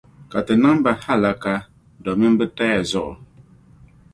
[0.31, 1.53] Ka ti niŋ ba hallaka
[2.03, 3.13] domin bɛ taya zuɣu.